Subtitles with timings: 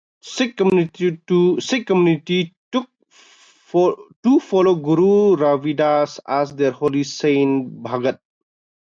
[0.23, 1.13] Sikh Community
[2.71, 2.87] too
[3.69, 8.19] follow Guru Ravidass as their holy saint Bhagat.